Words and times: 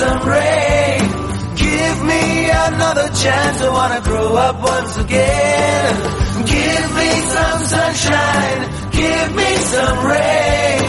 some 0.00 0.22
rain. 0.28 1.00
Give 1.56 1.98
me 2.04 2.22
another 2.66 3.08
chance. 3.22 3.58
I 3.60 3.70
wanna 3.70 4.00
grow 4.02 4.28
up 4.38 4.56
once 4.66 4.94
again. 4.98 5.94
Give 6.46 6.86
me 6.98 7.08
some 7.34 7.62
sunshine. 7.72 8.60
Give 8.92 9.28
me 9.34 9.50
some 9.72 9.98
rain. 10.10 10.86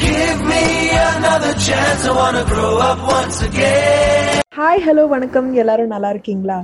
Give 0.00 0.38
me 0.44 0.64
another 1.10 1.54
chance. 1.66 2.02
I 2.04 2.14
wanna 2.14 2.44
grow 2.46 2.72
up 2.88 3.00
once 3.10 3.38
again. 3.42 4.30
Hi 4.58 4.82
hello 4.84 5.04
வணக்கம் 5.12 5.48
எல்லாரும் 5.62 5.92
நல்லா 5.92 6.10
இருக்கீங்களா 6.14 6.58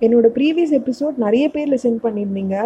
என்னோட 0.00 0.26
previous 0.36 0.74
episode 0.78 1.16
நிறைய 1.24 1.44
பேர் 1.48 1.72
listen 1.72 1.98
பண்ணியிருந்தீங்க 2.04 2.56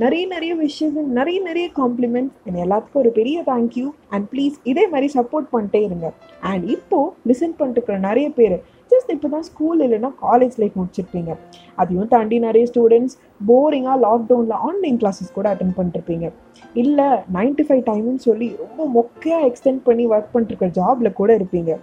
நிறைய 0.00 0.26
நிறைய 0.26 0.52
விஷயம் 0.54 1.08
நிறைய 1.16 1.38
நிறைய 1.46 1.66
காம்ப்ளிமெண்ட்ஸ் 1.78 2.36
என் 2.48 2.60
எல்லாத்துக்கும் 2.64 3.00
ஒரு 3.00 3.10
பெரிய 3.16 3.42
தேங்க்யூ 3.48 3.86
அண்ட் 4.14 4.26
ப்ளீஸ் 4.30 4.54
இதே 4.70 4.84
மாதிரி 4.92 5.08
சப்போர்ட் 5.14 5.48
பண்ணிட்டே 5.54 5.80
இருங்க. 5.88 6.06
அண்ட் 6.50 6.64
இப்போது 6.74 7.10
லிசன் 7.30 7.56
பண்ணிட்டு 7.58 7.78
இருக்கிற 7.78 7.96
நிறைய 8.06 8.28
பேர் 8.38 8.54
ஜஸ்ட் 8.92 9.10
இப்போ 9.14 9.28
தான் 9.34 9.44
ஸ்கூல் 9.48 9.80
இல்லைன்னா 9.86 10.10
காலேஜ் 10.22 10.56
லைஃப் 10.62 10.78
முடிச்சிருப்பீங்க. 10.80 11.34
அதையும் 11.74 12.08
தாண்டி 12.14 12.38
நிறைய 12.38 12.66
ஸ்டூடெண்ட்ஸ் 12.70 13.16
போரிங்காக 13.50 13.98
லாக்டவுனில் 14.06 14.56
ஆன்லைன் 14.68 14.98
கிளாஸஸ் 15.02 15.36
கூட 15.38 15.48
அட்டன் 15.54 15.76
பண்ணிருப்பீங்க. 15.80 16.28
இல்லை 16.82 17.08
நைன்டி 17.38 17.66
ஃபைவ் 17.68 17.84
டைம்னு 17.90 18.24
சொல்லி 18.28 18.48
ரொம்ப 18.62 18.88
மொக்கையாக 18.98 19.50
எக்ஸ்டெண்ட் 19.50 19.84
பண்ணி 19.88 20.06
ஒர்க் 20.14 20.32
பண்ணிருக்க 20.36 20.70
ஜாபில் 20.80 21.18
கூட 21.20 21.32
இருப்பீங்க. 21.40 21.74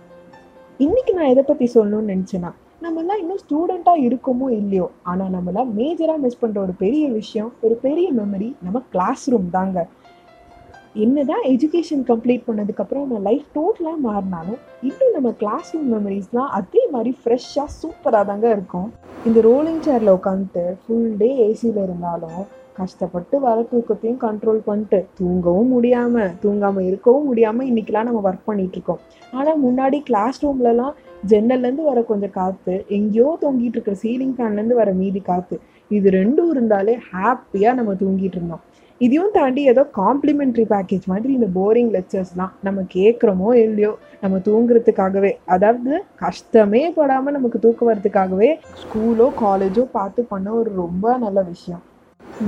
இன்னைக்கு 0.87 1.13
நான் 1.19 1.31
எதை 1.35 1.43
பற்றி 1.43 1.67
சொல்லணும்னு 1.75 2.11
நினச்சேன்னா 2.15 2.51
நம்மலாம் 2.83 3.21
இன்னும் 3.21 3.39
ஸ்டூடெண்ட்டாக 3.43 4.03
இருக்கோமோ 4.07 4.47
இல்லையோ? 4.57 4.85
ஆனால் 5.11 5.31
நம்மளாம் 5.35 5.71
மேஜராக 5.79 6.21
மிஸ் 6.25 6.41
பண்ணுற 6.41 6.59
ஒரு 6.65 6.73
பெரிய 6.83 7.05
விஷயம் 7.19 7.49
ஒரு 7.65 7.75
பெரிய 7.85 8.07
மெமரி 8.19 8.47
நம்ம 8.65 8.81
கிளாஸ் 8.93 9.23
ரூம் 9.31 9.49
தாங்க. 9.55 9.79
என்னதான் 11.05 11.43
எஜுகேஷன் 11.51 12.05
கம்ப்ளீட் 12.09 12.45
பண்ணதுக்கப்புறம் 12.47 13.03
நம்ம 13.05 13.19
லைஃப் 13.27 13.49
டோட்டலாக 13.57 13.99
மாறினாலும் 14.05 14.61
இன்னும் 14.89 15.15
நம்ம 15.17 15.31
கிளாஸ் 15.41 15.71
ரூம் 15.73 15.91
மெமரிஸ்லாம் 15.95 16.49
அதே 16.59 16.83
மாதிரி 16.93 17.11
ஃப்ரெஷ்ஷாக 17.19 17.69
சூப்பராக 17.81 18.23
தாங்க 18.29 18.47
இருக்கும். 18.55 18.87
இந்த 19.27 19.41
ரோலிங் 19.49 19.83
சேரில் 19.87 20.15
உட்காந்துட்டு 20.17 20.63
ஃபுல் 20.83 21.11
டே 21.23 21.29
ஏசியில் 21.47 21.83
இருந்தாலும் 21.87 22.41
கஷ்டப்பட்டு 22.79 23.35
வர 23.45 23.59
தூக்கத்தையும் 23.69 24.19
கண்ட்ரோல் 24.25 24.59
பண்ணிட்டு 24.67 24.99
தூங்கவும் 25.19 25.71
முடியாமல் 25.75 26.33
தூங்காமல் 26.43 26.85
இருக்கவும் 26.89 27.27
முடியாமல் 27.29 27.69
இன்றைக்கெலாம் 27.71 28.07
நம்ம 28.09 28.21
ஒர்க் 28.29 28.49
பண்ணிகிட்ருக்கோம் 28.49 29.01
ஆனால் 29.33 29.61
முன்னாடி 29.65 29.97
கிளாஸ் 30.09 30.39
ரூம்லலாம் 30.45 30.93
ஜன்னல்லேருந்து 31.31 31.83
வர 31.89 31.99
கொஞ்சம் 32.09 32.35
காற்று 32.37 32.75
எங்கேயோ 32.97 33.29
தொங்கிட்டு 33.41 33.77
இருக்கிற 33.77 33.97
சீலிங் 34.03 34.35
ஃபேன்லேருந்து 34.37 34.79
வர 34.81 34.89
மீதி 35.01 35.21
காற்று 35.29 35.57
இது 35.91 36.09
ரெண்டும் 36.19 36.51
இருந்தாலே 36.53 36.93
ஹாப்பியாக 37.11 37.77
நம்ம 37.79 37.93
தூங்கிட்டு 38.01 38.37
இருந்தோம். 38.39 38.63
இதையும் 39.01 39.33
தாண்டி 39.35 39.61
ஏதோ 39.71 39.83
காம்ப்ளிமெண்ட்ரி 39.99 40.65
பேக்கேஜ் 40.71 41.05
மாதிரி 41.11 41.31
இந்த 41.33 41.47
போரிங் 41.57 41.91
லெக்சர்ஸ்லாம் 41.95 42.53
நம்ம 42.67 42.79
கேட்குறோமோ 42.95 43.49
இல்லையோ 43.65 43.91
நம்ம 44.23 44.37
தூங்குறதுக்காகவே 44.47 45.31
அதாவது 45.55 45.91
கஷ்டமே 46.23 46.81
படாமல் 46.97 47.35
நமக்கு 47.37 47.59
தூக்கம் 47.65 47.89
வரதுக்காகவே 47.91 48.49
ஸ்கூலோ 48.81 49.27
காலேஜோ 49.43 49.85
பார்த்து 49.97 50.23
பண்ண 50.33 50.53
ஒரு 50.61 50.71
ரொம்ப 50.83 51.17
நல்ல 51.25 51.41
விஷயம். 51.41 51.83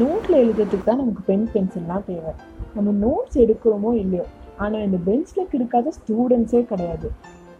நோட்டில் 0.01 0.41
எழுதுறதுக்கு 0.43 0.85
தான் 0.89 1.01
நமக்கு 1.03 1.23
பென் 1.29 1.47
பென்சில்லாம் 1.53 2.05
தேவை. 2.09 2.33
நம்ம 2.75 2.91
நோட்ஸ் 3.05 3.37
எடுக்கிறோமோ 3.45 3.93
இல்லையோ 4.03 4.25
ஆனால் 4.57 4.85
இந்த 4.87 4.97
பெஞ்சில் 5.05 5.53
இருக்காத 5.57 5.91
ஸ்டூடெண்ட்ஸே 5.99 6.63
கிடையாது. 6.71 7.09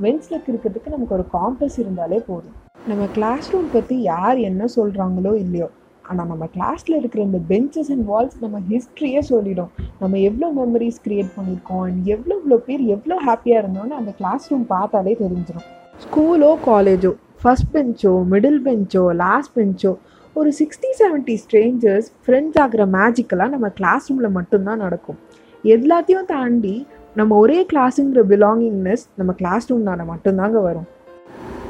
வென்ஸ்லக் 0.05 0.49
இருக்கிறதுக்கு 0.51 0.95
நமக்கு 0.95 1.15
ஒரு 1.17 1.25
காம்பஸ் 1.37 1.77
இருந்தாலே 1.83 2.19
போதும். 2.29 2.55
நம்ம 2.89 3.03
கிளாஸ் 3.15 3.49
ரூம் 3.53 3.69
பற்றி 3.75 3.95
யார் 4.13 4.37
என்ன 4.49 4.67
சொல்கிறாங்களோ 4.75 5.33
இல்லையோ 5.43 5.67
ஆனால் 6.05 6.29
நம்ம 6.31 6.45
கிளாஸில் 6.55 6.95
இருக்கிற 6.99 7.21
இந்த 7.27 7.39
பெஞ்சஸ் 7.51 7.91
அண்ட் 7.93 8.05
வால்ஸ் 8.11 8.37
நம்ம 8.43 8.59
ஹிஸ்ட்ரியே 8.71 9.21
சொல்லிடும். 9.31 9.71
நம்ம 10.01 10.17
எவ்வளோ 10.29 10.47
மெமரிஸ் 10.61 11.01
க்ரியேட் 11.05 11.29
பண்ணியிருக்கோம் 11.35 11.83
அண்ட் 11.87 12.07
எவ்வளோ 12.13 12.35
இவ்வளோ 12.39 12.57
பேர் 12.67 12.83
எவ்வளோ 12.95 13.17
ஹாப்பியாக 13.27 13.61
இருந்தோன்னு 13.63 13.99
அந்த 13.99 14.13
கிளாஸ் 14.19 14.47
ரூம் 14.51 14.65
பார்த்தாலே 14.75 15.13
தெரிஞ்சிடும் 15.23 15.67
ஸ்கூலோ 16.05 16.51
காலேஜோ 16.69 17.11
ஃபஸ்ட் 17.43 17.69
பெஞ்சோ 17.75 18.13
மிடில் 18.31 18.61
பெஞ்சோ 18.67 19.03
லாஸ்ட் 19.25 19.53
பெஞ்சோ 19.59 19.93
ஒரு 20.35 20.49
சிக்ஸ்டி 20.59 20.89
செவன்ட்டி 21.01 21.35
ஸ்ட்ரேஞ்சர்ஸ் 21.43 22.09
ஃப்ரெண்ட்ஸ் 22.25 22.59
ஆகிற 22.63 22.83
மேஜிக்கெல்லாம் 22.97 23.53
நம்ம 23.55 23.69
கிளாஸ் 23.79 24.07
ரூமில் 24.09 24.35
மட்டும்தான் 24.37 24.83
நடக்கும். 24.85 25.19
எல்லாத்தையும் 25.63 26.27
தாண்டி 26.33 26.75
நம்ம 27.15 27.35
ஒரே 27.35 27.65
கிளாஸுங்கிற 27.71 28.21
பிலாங்கிங்னஸ் 28.23 29.01
நம்ம 29.15 29.31
கிளாஸ் 29.33 29.65
ரூம்னால 29.71 30.01
மட்டும்தாங்க 30.11 30.59
வரும். 30.61 30.85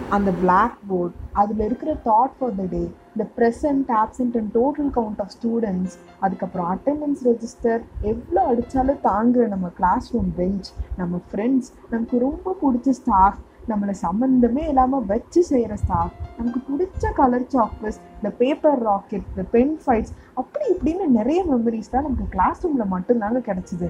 அந்த 0.09 0.31
பிளாக் 0.31 0.78
போர்ட் 0.88 1.16
அதில் 1.31 1.63
இருக்கிற 1.66 1.91
தாட் 2.07 2.34
ஃபார் 2.38 2.56
த 2.56 2.63
டே 2.66 2.81
இந்த 3.13 3.25
present 3.38 3.90
absent 4.01 4.35
and 4.38 4.51
total 4.57 4.91
count 4.97 5.19
of 5.19 5.31
students 5.38 5.96
அதுக்கப்புறம் 6.19 6.68
அட்டெண்டன்ஸ் 6.74 7.22
ரெஜிஸ்டர் 7.28 7.81
எவ்வளோ 8.01 8.41
அடித்தாலும் 8.51 9.01
தாங்குகிற 9.01 9.47
நம்ம 9.47 9.69
கிளாஸ் 9.80 10.09
ரூம் 10.13 10.31
பெஞ்ச் 10.35 10.69
நம்ம 10.97 11.22
ஃப்ரெண்ட்ஸ் 11.30 11.72
நமக்கு 11.90 12.19
ரொம்ப 12.19 12.56
பிடிச்ச 12.62 12.94
ஸ்டாஃப் 13.00 13.40
நம்மளை 13.69 13.96
சம்மந்தமே 14.03 14.63
இல்லாமல் 14.68 15.06
வச்சு 15.06 15.44
செய்கிற 15.44 15.75
ஸ்டாஃப் 15.75 16.13
நமக்கு 16.38 16.62
பிடிச்ச 16.69 17.13
கலர் 17.13 17.50
சாக்லேட்ஸ் 17.56 18.01
இந்த 18.18 18.31
பேப்பர் 18.38 18.80
ராக்கெட் 18.84 19.28
இந்த 19.31 19.46
பென் 19.51 19.75
ஃபைட்ஸ் 19.85 20.13
அப்படி 20.34 20.66
இப்படின்னு 20.75 21.07
நிறைய 21.19 21.41
மெமரிஸ் 21.46 21.90
தான் 21.90 22.03
நமக்கு 22.03 22.28
கிளாஸ் 22.30 22.63
ரூமில் 22.66 22.94
மட்டும்தாங்க 22.96 23.41
கிடச்சிது. 23.50 23.90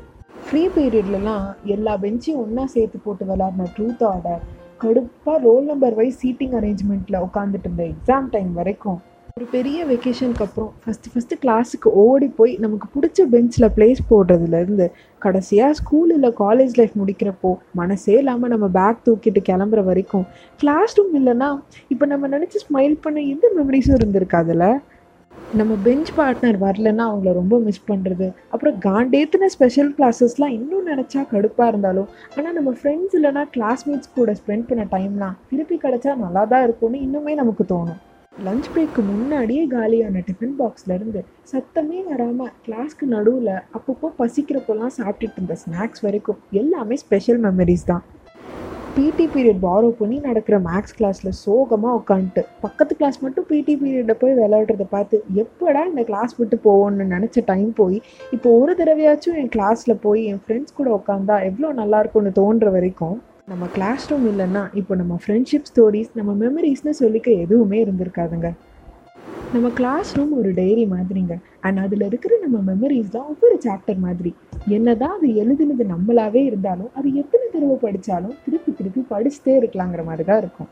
ஃப்ரீ 0.52 0.62
பீரியட்லலாம் 0.72 1.44
எல்லா 1.66 1.92
பெஞ்சையும் 1.96 2.40
ஒன்றா 2.40 2.64
சேர்த்து 2.74 2.98
போட்டு 3.04 3.26
விளாட்ன 3.26 3.68
ட்ரூத் 3.76 4.04
ஆர்டர் 4.08 4.42
கடுப்பாக 4.82 5.36
ரோல் 5.44 5.64
நம்பர் 5.66 5.96
வைஸ் 5.96 6.18
சீட்டிங் 6.22 6.56
அரேஞ்ச்மெண்ட்டில் 6.60 7.18
உட்காந்துட்டு 7.22 7.68
இருந்த 7.68 7.84
எக்ஸாம் 7.84 8.28
டைம் 8.30 8.52
வரைக்கும் 8.54 8.98
ஒரு 9.38 9.46
பெரிய 9.52 9.86
வெக்கேஷனுக்கு 9.86 10.44
அப்புறம் 10.44 10.72
ஃபஸ்ட்டு 10.84 11.12
ஃபஸ்ட்டு 11.14 11.38
கிளாஸுக்கு 11.44 11.90
ஓடி 11.96 12.28
போய் 12.30 12.54
நமக்கு 12.58 12.88
பிடிச்ச 12.96 13.26
பெஞ்சில் 13.30 13.70
ப்ளேஸ் 13.70 14.02
போடுறதுலேருந்து 14.10 14.88
கடைசியாக 15.22 15.74
ஸ்கூல் 15.74 16.12
இல்லை 16.12 16.32
காலேஜ் 16.40 16.78
லைஃப் 16.78 17.00
முடிக்கிறப்போ 17.00 17.52
மனசே 17.76 18.18
இல்லாமல் 18.20 18.50
நம்ம 18.50 18.70
பேக் 18.74 19.04
தூக்கிட்டு 19.08 19.44
கிளம்புற 19.50 19.84
வரைக்கும் 19.84 20.26
கிளாஸ் 20.60 20.98
ரூம் 20.98 21.16
இல்லைன்னா 21.16 21.50
இப்போ 21.90 22.06
நம்ம 22.06 22.28
நினச்சி 22.28 22.60
ஸ்மைல் 22.68 22.98
பண்ண 23.02 23.22
எந்த 23.30 23.48
மெமரிஸும் 23.58 23.98
இருந்திருக்காதுல்ல? 24.00 24.68
நம்ம 25.60 25.74
பெஞ்ச் 25.86 26.10
பார்ட்னர் 26.18 26.58
வரலன்னா 26.64 27.06
அவங்கள 27.12 27.32
ரொம்ப 27.40 27.56
மிஸ் 27.66 27.88
பண்ணுறது 27.90 28.28
அப்புறம் 28.54 28.76
காண்டேத்தின 28.86 29.50
ஸ்பெஷல் 29.56 29.90
கிளாஸஸ்லாம் 29.98 30.54
இன்னும் 30.58 30.88
நினச்சா 30.92 31.22
கடுப்பாக 31.32 31.72
இருந்தாலும் 31.72 32.08
ஆனால் 32.36 32.56
நம்ம 32.58 32.72
ஃப்ரெண்ட்ஸ் 32.78 33.16
இல்லைனா 33.18 33.44
கிளாஸ்மேட்ஸ் 33.56 34.14
கூட 34.18 34.36
ஸ்பெண்ட் 34.40 34.68
பண்ண 34.70 34.84
டைம்லாம் 34.94 35.36
திருப்பி 35.50 35.78
கிடச்சா 35.86 36.14
நல்லா 36.24 36.44
தான் 36.54 36.64
இருக்கும்னு 36.68 37.02
இன்னுமே 37.08 37.34
நமக்கு 37.42 37.66
தோணும். 37.74 38.00
லஞ்ச் 38.46 38.70
பிரேக்கு 38.74 39.02
முன்னாடியே 39.10 39.66
காலியான 39.76 40.24
டிஃபன் 40.30 40.56
பாக்ஸ்லேருந்து 40.62 41.22
சத்தமே 41.52 42.00
வராமல் 42.12 42.54
கிளாஸ்க்கு 42.68 43.08
நடுவில் 43.16 43.54
அப்பப்போ 43.78 44.10
பசிக்கிறப்போலாம் 44.22 44.96
சாப்பிட்டுட்டு 45.00 45.40
இருந்த 45.40 45.58
ஸ்நாக்ஸ் 45.64 46.06
வரைக்கும் 46.08 46.42
எல்லாமே 46.62 46.98
ஸ்பெஷல் 47.06 47.42
மெமரிஸ் 47.48 47.90
தான். 47.92 48.04
பிடி 48.96 49.26
பீரியட் 49.34 49.60
பாரோ 49.66 49.90
பண்ணி 50.00 50.18
நடக்கிற 50.26 50.56
மேக்ஸ் 50.68 50.96
கிளாஸில் 50.98 51.38
சோகமாக 51.42 51.98
உட்காந்துட்டு 52.00 52.42
பக்கத்து 52.64 52.94
கிளாஸ் 53.00 53.20
மட்டும் 53.26 53.46
பிடி 53.52 53.74
பீரியடை 53.82 54.16
போய் 54.22 54.34
விளையாடுறத 54.40 54.86
பார்த்து 54.96 55.18
எப்படா 55.44 55.82
இந்த 55.92 56.04
கிளாஸ் 56.10 56.34
விட்டு 56.40 56.58
போவோன்னு 56.66 57.06
நினச்ச 57.14 57.44
டைம் 57.52 57.70
போய் 57.80 57.98
இப்போ 58.38 58.50
ஒரு 58.62 58.74
தடவையாச்சும் 58.80 59.38
என் 59.42 59.52
கிளாஸில் 59.56 59.96
போய் 60.06 60.22
என் 60.32 60.42
ஃப்ரெண்ட்ஸ் 60.44 60.78
கூட 60.80 60.90
உட்காந்தா 61.00 61.38
எவ்வளோ 61.50 61.70
நல்லா 61.82 62.00
இருக்கும்னு 62.04 62.34
தோன்ற 62.40 62.70
வரைக்கும் 62.78 63.18
நம்ம 63.52 63.66
கிளாஸ் 63.78 64.10
ரூம் 64.12 64.28
இல்லைன்னா 64.32 64.64
இப்போ 64.82 64.96
நம்ம 65.02 65.16
ஃப்ரெண்ட்ஷிப் 65.24 65.70
ஸ்டோரிஸ் 65.72 66.12
நம்ம 66.20 66.34
மெமரிஸ்னு 66.44 66.94
சொல்லிக்க 67.04 67.30
எதுவுமே 67.46 67.80
இருந்திருக்காதுங்க. 67.86 68.50
நம்ம 69.56 69.70
கிளாஸ் 69.80 70.12
ரூம் 70.18 70.34
ஒரு 70.42 70.52
டைரி 70.60 70.86
மாதிரிங்க. 70.96 71.36
அண்ட் 71.66 71.80
அதில் 71.86 72.06
இருக்கிற 72.10 72.34
நம்ம 72.44 72.58
மெமரிஸ் 72.72 73.14
தான் 73.16 73.30
ஒவ்வொரு 73.32 73.56
சாப்டர் 73.66 74.00
மாதிரி. 74.08 74.32
என்னதான் 74.68 75.14
அது 75.18 75.28
எழுதினது 75.28 75.86
நம்மளாவே 75.94 76.42
இருந்தாலும் 76.46 76.90
அது 76.96 77.08
எத்தனை 77.16 77.46
தடவை 77.54 77.78
படித்தாலும் 77.82 78.36
திருப்பி 78.46 78.72
திருப்பி 78.72 79.02
படிச்சுட்டே 79.10 79.54
இருக்கலாங்கிற 79.60 80.04
மாதிரி 80.04 80.24
தான் 80.24 80.38
இருக்கும். 80.38 80.70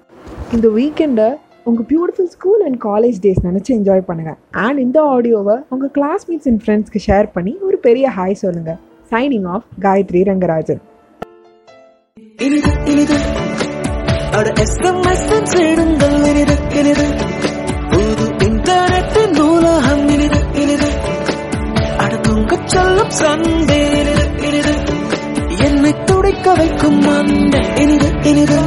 இந்த 0.54 0.68
வீக்கெண்டை 0.68 1.28
உங்கள் 1.64 1.88
beautiful 1.90 2.30
school 2.36 2.62
and 2.62 2.80
college 2.84 3.18
days 3.22 3.42
நினச்சி 3.44 3.72
என்ஜாய் 3.78 4.08
பண்ணுங்கள் 4.08 4.38
அண்ட் 4.52 4.80
இந்த 4.80 5.02
ஆடியோவை 5.02 5.56
உங்கள் 5.70 5.92
கிளாஸ்மேட்ஸ் 5.98 6.50
அண்ட் 6.52 6.62
ஃப்ரெண்ட்ஸ்க்கு 6.66 7.02
ஷேர் 7.08 7.30
பண்ணி 7.34 7.58
ஒரு 7.62 7.78
பெரிய 7.78 8.12
ஹாய் 8.18 8.42
சொல்லுங்கள் 8.44 8.80
சைனிங் 9.12 9.48
ஆஃப் 9.48 9.66
காயத்ரி 9.82 10.22
ரங்கராஜன். 10.32 10.82
இனிது 12.46 12.72
இனிது. 12.86 13.20
அட 14.38 14.50
எஸ்எம்எஸ் 14.64 15.46
செய்டுங்கள் 15.46 16.18
இனிது 16.32 16.58
இனிது. 16.80 17.08
தூங்கச் 23.10 23.22
இனிது 24.42 24.74
என்னை 25.64 25.94
துடைக்க 26.06 26.54
வைக்கும் 26.54 27.02
அந்த 27.08 27.58
இனிது 27.76 28.10
இனிது. 28.24 28.60